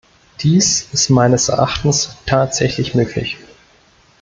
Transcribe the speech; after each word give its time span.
Dies 0.39 0.87
ist 0.93 1.11
meines 1.11 1.49
Erachtens 1.49 2.17
tatsächlich 2.25 2.95
möglich. 2.95 3.37